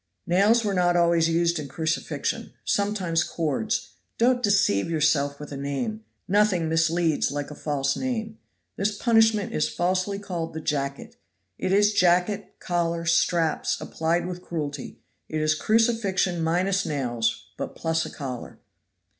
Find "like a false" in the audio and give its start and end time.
7.29-7.95